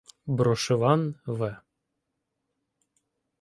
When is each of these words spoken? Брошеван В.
Брошеван 0.35 1.03
В. 1.27 1.39